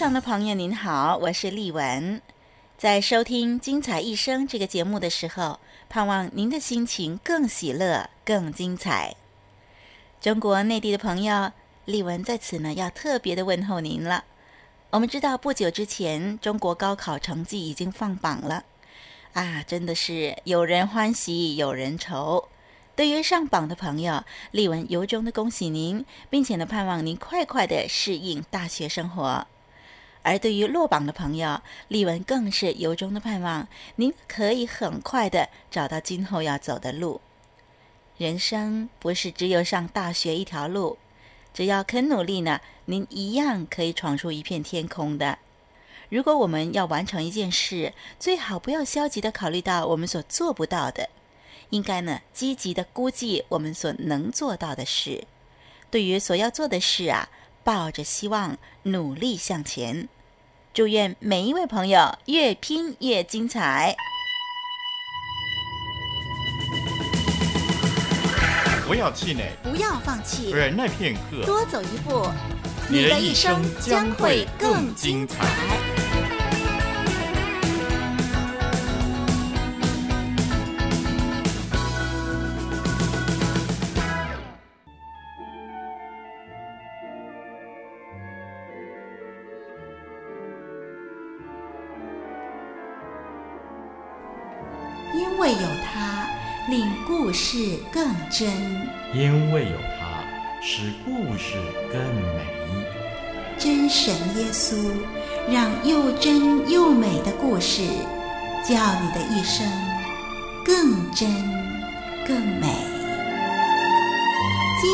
[0.00, 2.22] 上的朋友您好，我是丽文。
[2.78, 9.14] 在收听《精彩一生》这个节目的时候，盼望您的心情更喜乐、更精彩。
[10.18, 11.52] 中国内地的朋友，
[11.84, 14.24] 丽文在此呢要特别的问候您了。
[14.88, 18.64] 我们知道不久之前，中国高考成绩已经放榜了，
[19.34, 22.48] 啊，真的是有人欢喜有人愁。
[22.96, 29.46] 对于上榜的朋友，丽文由衷的恭喜您，并且呢盼望您快快的适应大学生活。
[30.22, 37.22] 而对于落榜的朋友，丽文更是由衷的盼望您可以很快的找到今后要走的路。
[38.18, 40.98] 人生不是只有上大学一条路，
[41.54, 45.38] 只要肯努力呢，您一样可以闯出一片天空的。
[46.10, 51.08] 如果我们要完成一件事，最好不要消极的考虑到我们所做不到的，
[51.70, 55.24] 应该呢积极的估计我们所能做到的事。
[55.90, 57.30] 对于所要做的事啊。
[57.72, 60.08] 抱着希望，努力向前。
[60.74, 63.94] 祝愿每一位朋友越拼越精彩。
[68.88, 72.26] 不要气馁，不要放弃，忍耐片刻，多走一步，
[72.88, 75.46] 你的一生将会更精彩。
[95.14, 96.26] 因为有它，
[96.68, 98.48] 令故事更真；
[99.12, 100.24] 因为有它，
[100.62, 101.56] 使故事
[101.92, 102.00] 更
[102.34, 102.46] 美。
[103.58, 104.74] 真神耶稣，
[105.50, 107.82] 让又真又美的故事，
[108.62, 109.66] 叫你的一生
[110.64, 111.28] 更真
[112.26, 112.68] 更美。
[114.80, 114.90] 精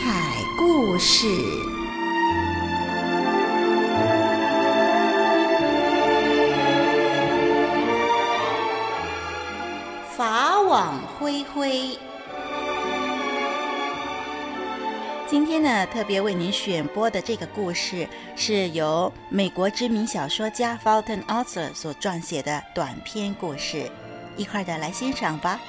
[0.00, 1.26] 彩故事。
[10.18, 11.96] 法网恢恢，
[15.28, 23.88] 今天呢，特别为您选播的这个故事，是由美国知名小说家 Fulton Author 所撰写的短篇故事，
[24.36, 25.60] 一块的来欣赏吧。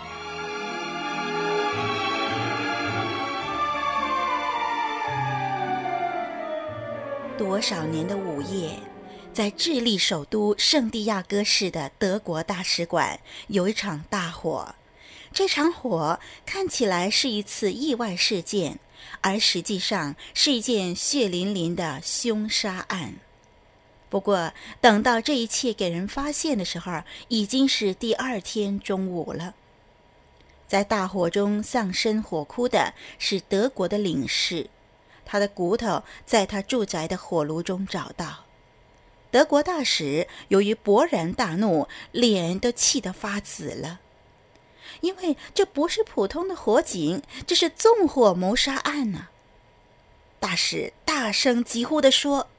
[7.37, 8.71] 多少年的午夜。
[9.39, 14.75] 在智利首都圣地亚哥市的德国大使馆有一场大火，
[15.31, 18.79] 这场火看起来是一次意外事件，
[19.21, 23.13] 而实际上是一件血淋淋的凶杀案。
[24.09, 24.51] 不过，
[24.81, 29.55] 等到这一切给人发现的时候，已经是第二天中午了。
[30.67, 34.69] 在大火中丧生火窟的是德国的领事，
[35.23, 38.43] 他的骨头在他住宅的火炉中找到。
[39.31, 43.99] 德国大使由于勃然大怒，脸都气得发紫了，
[45.01, 49.27] 因为这不是普通的火警，这是纵火谋杀案呢、
[50.39, 52.49] 大使大声疾呼地说：“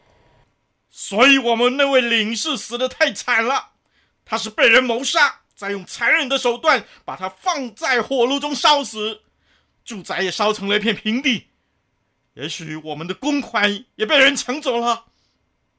[0.88, 3.70] 所以我们那位领事死得太惨了，
[4.24, 9.22] 他是被人谋杀，再用残忍的手段把他放在火炉中烧死，
[9.84, 11.48] 住宅也烧成了一片平地，
[12.34, 15.06] 也许我们的公款也被人抢走了。”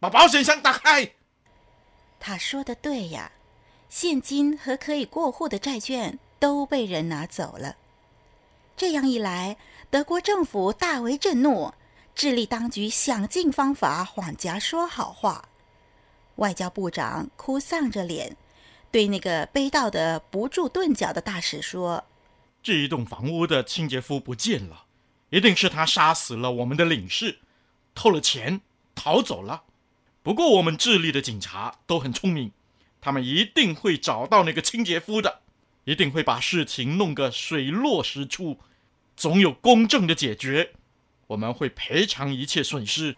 [0.01, 1.11] 把保险箱打开。
[2.19, 3.31] 他说的对呀，
[3.87, 7.75] 现金和可以过户的债券都被人拿走了。
[8.75, 9.57] 这样一来，
[9.91, 11.71] 德国政府大为震怒，
[12.15, 15.47] 智利当局想尽方法缓颊说好话。
[16.37, 18.35] 外交部长哭丧着脸，
[18.89, 22.03] 对那个悲悼的不住顿脚的大使说
[22.63, 24.85] ：“这一栋房屋的清洁夫不见了，
[25.29, 27.37] 一定是他杀死了我们的领事，
[27.93, 28.61] 偷了钱
[28.95, 29.65] 逃走了。”
[30.23, 32.51] 不过，我们智利的警察都很聪明，
[33.01, 35.39] 他们一定会找到那个清洁夫的，
[35.85, 38.59] 一定会把事情弄个水落石出，
[39.17, 40.73] 总有公正的解决。
[41.27, 43.15] 我们会赔偿一切损失。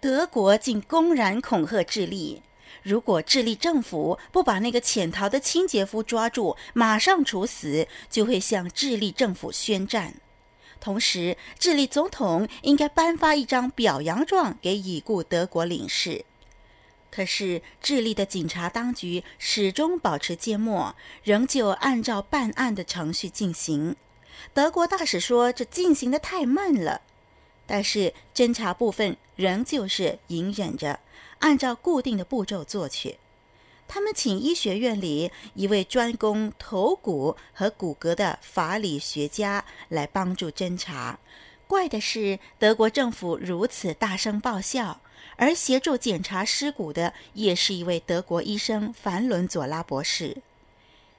[0.00, 2.42] 德国竟公然恐吓智利，
[2.82, 10.14] 如果智利政府不把那个潜逃的清洁夫抓住，马上处死，就会向智利政府宣战。
[10.80, 16.24] 同时，智利总统应该颁发一张表扬状给已故德国领事。
[17.10, 23.96] 可是，智利的警察当局始终保持缄默，仍旧按照办案的程序进行。
[24.54, 27.02] 德国大使说：“这进行的太慢了。”
[27.66, 31.00] 但是，侦查部分仍旧是隐忍着，
[31.40, 33.18] 按照固定的步骤做去。
[33.92, 41.18] 他们请医学院里一位专攻头骨和骨骼的法理学家来帮助侦查。
[41.66, 45.00] 怪的是，德国政府如此大声报效，
[45.34, 50.36] 而协助检查尸骨的也是一位德国医生凡伦佐拉博士。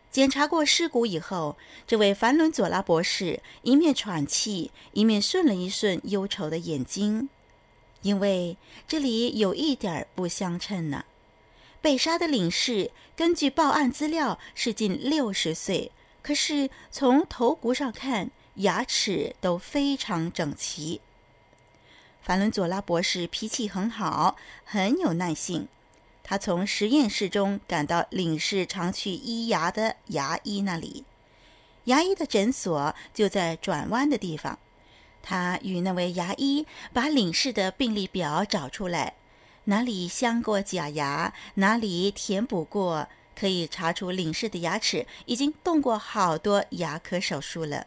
[0.10, 7.28] 检查过尸骨以后，这位凡伦佐拉博士一面喘气，一面顺了一顺忧愁的眼睛，
[8.02, 8.56] 因为
[8.88, 11.04] 这里有一点不相称呢。
[11.82, 15.92] 被杀的领事根据报案资料是近六十岁，
[16.22, 21.02] 可是从头骨上看，牙齿都非常整齐。
[22.22, 25.68] 凡伦佐拉博士脾气很好，很有耐性。
[26.24, 31.04] 他从实验室中赶到领事常去医牙的牙医那里，
[31.86, 34.60] 牙医的诊所就在转弯的地方。
[35.24, 39.16] 他与那位牙医把领事的病历表找出来。
[39.66, 47.86] 哪里镶过假牙，哪里填补过，可以查出领事的牙齿已经动过好多牙科手术了。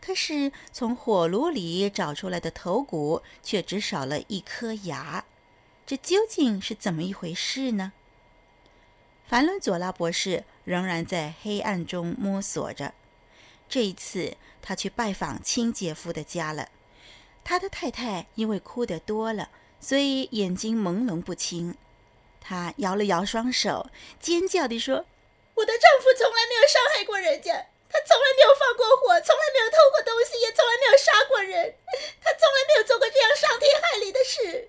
[0.00, 5.24] 可是从火炉里找出来的头骨却只少了一颗牙，
[5.86, 7.92] 这究竟是怎么一回事呢？
[9.26, 12.94] 凡伦佐拉博士仍然在黑暗中摸索着。
[13.68, 16.68] 这一次，他去拜访亲姐夫的家了。
[17.44, 19.50] 他的太太因为哭得多了。
[19.80, 21.76] 所以眼睛朦胧不清，
[22.40, 23.90] 她摇了摇双手，
[24.20, 25.06] 尖叫地说
[25.54, 27.52] ：“我的丈夫从来没有伤害过人家，
[27.90, 31.74] 他从来没有放过火，从来没有偷过东西，也从来没有杀过人，
[32.22, 34.68] 他从来没有做过这样伤天害理的事。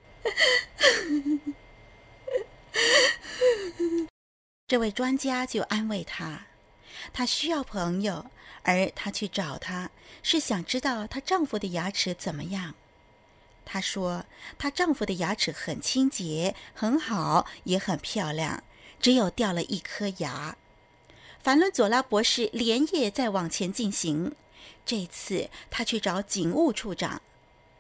[4.68, 6.46] ”这位专家就安慰她
[7.12, 8.26] ：“她需要朋友，
[8.64, 9.90] 而她去找他，
[10.22, 12.76] 是想知道她丈夫的牙齿怎么样。”
[13.71, 14.25] 她说
[14.57, 18.63] ：“她丈夫的牙齿很清洁，很好，也很漂亮，
[19.00, 20.57] 只有掉了一颗牙。”
[21.44, 24.33] 凡伦佐拉博士连夜再往前进行。
[24.83, 27.21] 这次他去找警务处长，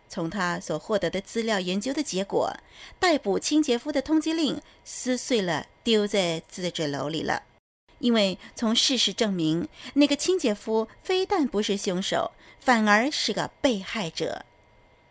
[0.07, 2.55] 从他所获得的资料研究的结果，
[2.99, 7.41] 逮捕清洁夫的通缉令撕碎了，丢在自治楼里了。
[7.97, 14.45] 因为从事实证明，那个清洁夫非但不是凶手，反而是个被害者。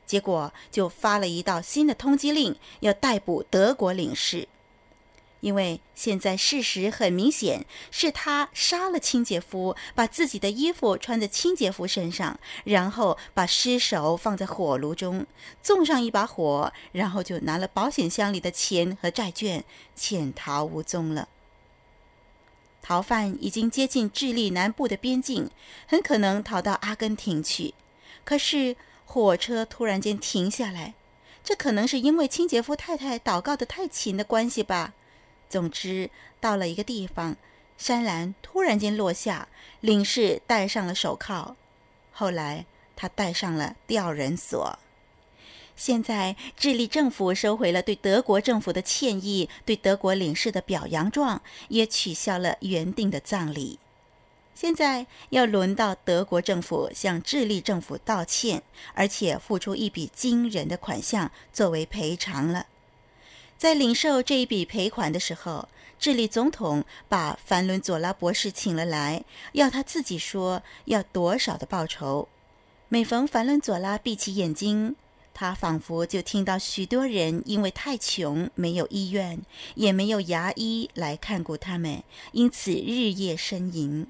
[0.08, 4.48] 结果就发了一道新的通缉令，要逮捕德国领事。
[5.40, 15.26] 因为现在事实很明显，是他杀了清洁夫，把自己的衣服穿在清洁夫身上，然后把尸首放在火炉中，
[15.62, 19.62] 纵上一把火，然后就拿了保险箱里的钱和债券，
[19.94, 21.28] 潜逃无踪了。
[22.82, 25.50] 逃犯已经接近智利南部的边境，
[25.86, 27.74] 很可能逃到阿根廷去。
[28.24, 28.74] 可是。
[29.10, 30.92] 火车突然间停下来，
[31.42, 34.92] 这可能是因为清洁夫太太祷告得太勤的关系吧。
[35.48, 37.38] 总之，到了一个地方，
[37.80, 39.48] 栅栏突然间落下，
[39.80, 41.56] 领事戴上了手铐。
[42.12, 44.78] 后来，他戴上了吊人锁。
[45.74, 53.78] 现在，智利政府收回了对德国政府的歉意，对德国领事的表扬状，也取消了原定的葬礼。
[54.60, 58.60] 现在要轮到德国政府向智利政府道歉，
[58.92, 62.66] 而且付出一笔惊人的款项作为赔偿了。
[63.56, 65.68] 在领受这一笔赔款的时候，
[66.00, 69.22] 智利总统把凡伦佐拉博士请了来，
[69.52, 72.26] 要他自己说要多少的报酬。
[72.88, 74.96] 每逢凡伦佐拉闭起眼睛，
[75.32, 79.40] 他仿佛就听到许多人因为太穷，没有医院，
[79.76, 84.08] 也没有牙医来看顾他们，因此日夜呻吟。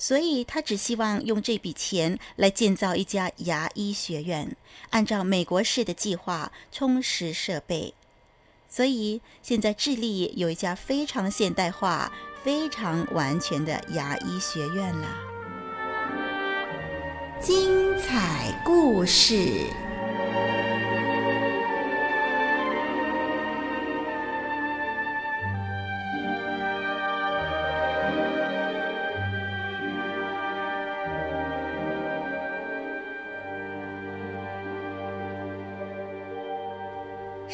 [0.00, 4.56] 所以他只希望用这笔钱来建造一家牙医学院，
[4.88, 7.92] 按照美国式的计划充实设备。
[8.66, 12.10] 所以现在智利有一家非常现代化、
[12.42, 15.08] 非常完全的牙医学院了。
[17.38, 19.66] 精彩故事。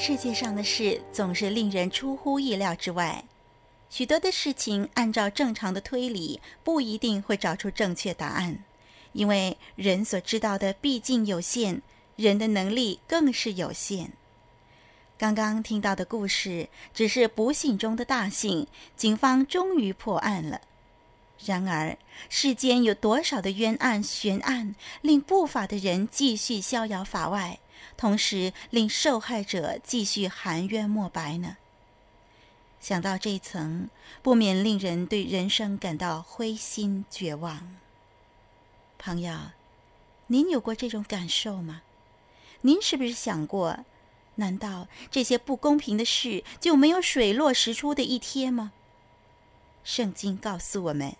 [0.06, 3.24] 世界上的事总是令人出乎意料之外，
[3.90, 8.62] 许多的事情按照正常的推理，不一定会找出正确答案，
[9.14, 11.82] 因为人所知道的毕竟有限，
[12.14, 14.12] 人的能力更是有限。
[15.18, 20.60] 刚刚听到的故事只是不幸中的大幸，警方终于破案了。
[21.44, 21.98] 然而，
[22.28, 27.58] 世间有多少的冤案悬案，令不法的人继续逍遥法外，
[27.96, 31.56] 同时令受害者继续含冤莫白呢？
[32.80, 33.88] 想到这一层，
[34.22, 37.76] 不免令人对人生感到灰心绝望。
[38.98, 39.36] 朋友，
[40.28, 41.82] 您有过这种感受吗？
[42.60, 43.84] 您是不是想过？
[44.36, 48.72] 难道这些不公平的事就没有水落石出的一天吗？
[49.82, 51.16] 圣经告诉我们，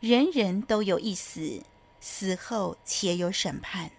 [0.00, 1.62] 人人都有一死，
[2.00, 3.90] 死后且有审判。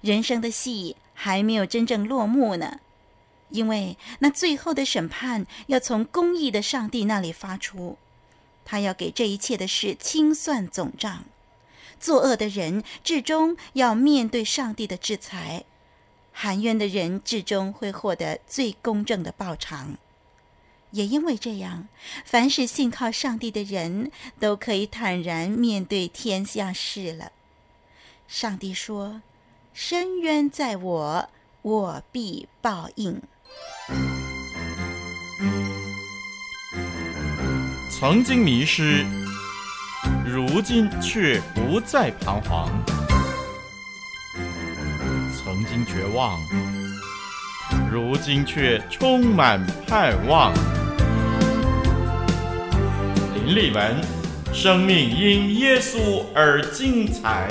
[0.00, 2.80] 人生的戏还没有真正落幕呢，
[3.50, 7.98] 因为那最后的审判要从公义的上帝那里发出，
[8.64, 11.24] 他要给这一切的事清算总账，
[11.98, 15.64] 作恶的人至终要面对上帝的制裁。
[16.32, 19.98] 含冤的人至终会获得最公正的报偿，
[20.92, 21.88] 也因为这样，
[22.24, 27.32] 凡是信靠上帝的人都可以坦然面对天下事了。
[28.26, 29.20] 上帝说
[29.72, 31.28] ：“深冤在我，
[31.62, 33.20] 我必报应。”
[37.90, 39.04] 曾经迷失，
[40.24, 42.70] 如今却不再彷徨。
[45.36, 46.40] 曾经绝望，
[47.90, 50.54] 如今却充满盼望。
[53.34, 54.00] 林立文，
[54.52, 57.50] 生命因耶稣而精彩。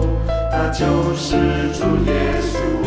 [0.69, 1.35] 就是
[1.73, 2.80] 主耶稣。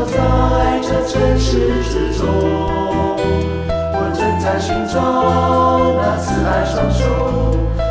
[0.00, 2.22] 我在这城市之中，
[3.92, 4.94] 我正在寻找
[6.00, 7.02] 那慈爱双手，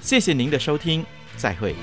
[0.00, 1.04] 谢谢您的收听，
[1.36, 1.74] 再会。